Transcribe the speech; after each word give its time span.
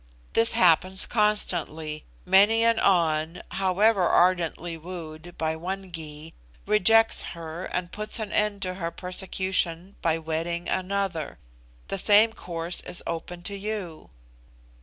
This 0.33 0.53
happens 0.53 1.05
constantly. 1.05 2.05
Many 2.25 2.63
an 2.63 2.79
An, 2.79 3.43
however, 3.51 4.01
ardently 4.07 4.75
wooed 4.75 5.35
by 5.37 5.55
one 5.55 5.91
Gy, 5.91 6.33
rejects 6.65 7.21
her, 7.37 7.65
and 7.65 7.91
puts 7.91 8.17
an 8.17 8.31
end 8.31 8.63
to 8.63 8.73
her 8.73 8.89
persecution 8.89 9.95
by 10.01 10.17
wedding 10.17 10.67
another. 10.67 11.37
The 11.89 11.99
same 11.99 12.33
course 12.33 12.81
is 12.81 13.03
open 13.05 13.43
to 13.43 13.55
you." 13.55 14.09